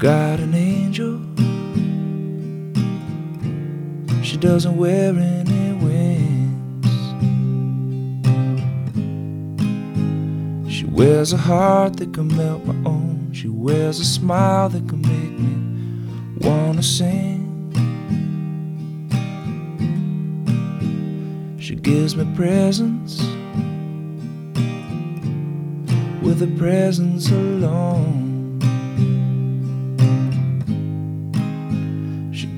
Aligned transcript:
got 0.00 0.40
an 0.40 0.54
angel. 0.54 1.20
She 4.24 4.38
doesn't 4.38 4.78
wear 4.78 5.10
any 5.10 5.72
wings. 5.74 6.86
She 10.72 10.86
wears 10.86 11.34
a 11.34 11.36
heart 11.36 11.98
that 11.98 12.14
can 12.14 12.34
melt 12.34 12.64
my 12.64 12.88
own. 12.88 13.30
She 13.34 13.48
wears 13.48 14.00
a 14.00 14.06
smile 14.06 14.70
that 14.70 14.88
can 14.88 15.02
make 15.02 15.38
me 15.38 16.48
wanna 16.48 16.82
sing. 16.82 17.44
She 21.60 21.74
gives 21.74 22.16
me 22.16 22.24
presents 22.34 23.20
with 26.22 26.40
a 26.42 26.50
presence 26.56 27.30
alone. 27.30 28.29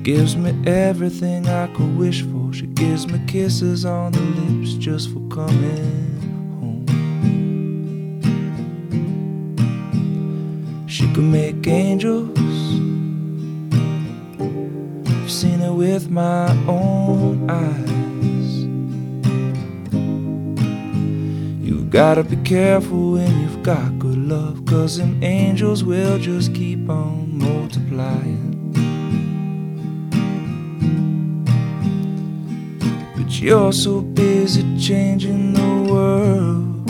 Gives 0.03 0.35
me 0.35 0.51
everything 0.67 1.47
I 1.47 1.67
could 1.67 1.97
wish 1.97 2.23
for. 2.23 2.51
She 2.51 2.67
gives 2.67 3.07
me 3.07 3.21
kisses 3.25 3.85
on 3.85 4.11
the 4.11 4.19
lips 4.19 4.73
just 4.73 5.09
for 5.13 5.21
coming 5.29 6.19
home. 6.59 6.85
She 10.89 11.03
can 11.13 11.31
make 11.31 11.65
angels. 11.65 12.37
I've 15.07 15.31
seen 15.31 15.61
it 15.61 15.71
with 15.71 16.09
my 16.09 16.51
own 16.67 17.49
eyes. 17.49 18.65
You've 21.65 21.89
gotta 21.89 22.25
be 22.25 22.35
careful 22.43 23.13
when 23.13 23.39
you've 23.39 23.63
got 23.63 23.99
good 23.99 24.17
love, 24.17 24.65
cause 24.65 24.97
them 24.97 25.23
angels 25.23 25.81
will 25.85 26.19
just 26.19 26.53
keep 26.53 26.89
on 26.89 27.37
multiplying. 27.37 28.52
you're 33.41 33.73
so 33.73 34.01
busy 34.01 34.63
changing 34.77 35.53
the 35.53 35.91
world. 35.91 36.87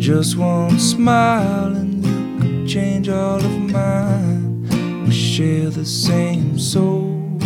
Just 0.00 0.36
one 0.36 0.78
smile 0.78 1.74
and 1.74 2.04
you 2.04 2.40
could 2.40 2.68
change 2.68 3.08
all 3.08 3.36
of 3.36 3.58
mine. 3.58 5.04
We 5.04 5.12
share 5.12 5.70
the 5.70 5.84
same 5.84 6.58
soul. 6.58 7.38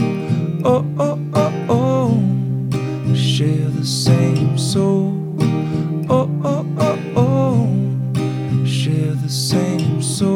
Oh, 0.64 0.84
oh, 0.98 1.18
oh, 1.34 1.66
oh. 1.68 2.08
We 3.06 3.16
share 3.16 3.68
the 3.70 3.86
same 3.86 4.58
soul. 4.58 5.14
Oh, 6.10 6.28
oh, 6.44 6.66
oh, 6.78 6.98
oh. 7.16 7.66
We 8.62 8.68
share 8.68 9.14
the 9.14 9.28
same 9.30 10.02
soul. 10.02 10.35